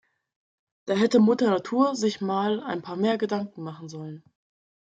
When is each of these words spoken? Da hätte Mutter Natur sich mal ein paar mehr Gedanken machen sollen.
Da 0.85 0.95
hätte 0.95 1.19
Mutter 1.19 1.51
Natur 1.51 1.95
sich 1.95 2.21
mal 2.21 2.59
ein 2.63 2.81
paar 2.81 2.95
mehr 2.95 3.19
Gedanken 3.19 3.61
machen 3.61 3.87
sollen. 3.87 4.23